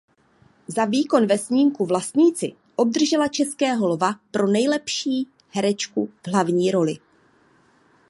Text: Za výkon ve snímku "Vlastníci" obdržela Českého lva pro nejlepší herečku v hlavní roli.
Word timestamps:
Za 0.67 0.85
výkon 0.85 1.27
ve 1.27 1.37
snímku 1.37 1.85
"Vlastníci" 1.85 2.53
obdržela 2.75 3.27
Českého 3.27 3.87
lva 3.87 4.13
pro 4.31 4.47
nejlepší 4.47 5.27
herečku 5.53 6.09
v 6.27 6.31
hlavní 6.31 6.71
roli. 6.71 6.97